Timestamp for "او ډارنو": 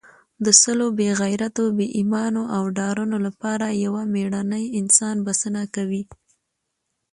2.55-3.17